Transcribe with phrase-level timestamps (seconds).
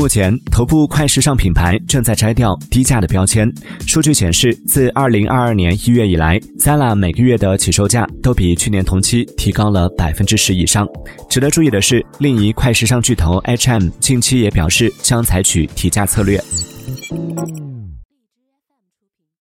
[0.00, 3.46] 目前，头部快时尚品牌正在摘掉低价的标签。
[3.86, 10.88] 数据显示，自二零二二年一月以来，Zara 每个月的起售价都比去年同期提高了百分之十以上。
[11.28, 16.42] 值得注意的是，另一快时尚巨头 H&M 近期也表示将采取提价策略。